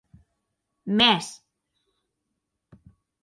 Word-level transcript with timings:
Mès! 0.97 1.27